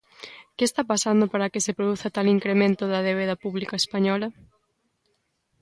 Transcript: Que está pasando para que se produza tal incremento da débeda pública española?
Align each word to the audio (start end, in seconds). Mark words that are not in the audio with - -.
Que 0.55 0.63
está 0.69 0.81
pasando 0.91 1.23
para 1.33 1.51
que 1.53 1.63
se 1.65 1.75
produza 1.77 2.13
tal 2.15 2.27
incremento 2.35 2.83
da 2.87 2.99
débeda 3.07 3.39
pública 3.43 3.75
española? 3.81 4.27